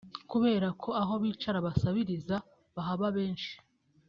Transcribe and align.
Kubera 0.31 0.67
ko 0.81 0.89
aho 1.01 1.13
bicara 1.23 1.59
basabiriza 1.65 2.35
bahaba 2.75 3.05
benshi 3.17 3.53